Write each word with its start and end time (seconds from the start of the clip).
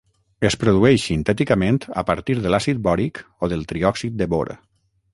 Es 0.47 0.55
produeix 0.63 1.03
sintèticament 1.09 1.77
a 2.03 2.05
partir 2.09 2.39
de 2.47 2.55
l'àcid 2.55 2.83
bòric 2.91 3.25
o 3.49 3.55
del 3.55 3.71
triòxid 3.75 4.21
de 4.25 4.33
bor. 4.37 4.57